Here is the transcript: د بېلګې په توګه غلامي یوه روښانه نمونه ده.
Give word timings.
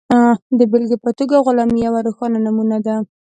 د 0.59 0.59
بېلګې 0.71 0.97
په 1.05 1.09
توګه 1.17 1.35
غلامي 1.45 1.77
یوه 1.87 1.99
روښانه 2.07 2.39
نمونه 2.45 2.77
ده. 2.85 2.95